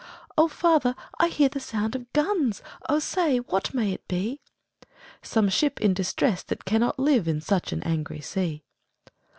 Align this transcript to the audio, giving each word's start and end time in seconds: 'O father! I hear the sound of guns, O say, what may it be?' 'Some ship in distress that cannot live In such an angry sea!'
'O 0.35 0.47
father! 0.47 0.95
I 1.19 1.27
hear 1.27 1.47
the 1.47 1.59
sound 1.59 1.93
of 1.95 2.11
guns, 2.11 2.63
O 2.89 2.97
say, 2.97 3.37
what 3.37 3.71
may 3.71 3.91
it 3.93 4.07
be?' 4.07 4.41
'Some 5.21 5.47
ship 5.47 5.79
in 5.79 5.93
distress 5.93 6.41
that 6.41 6.65
cannot 6.65 6.97
live 6.97 7.27
In 7.27 7.39
such 7.39 7.71
an 7.71 7.83
angry 7.83 8.21
sea!' 8.21 8.63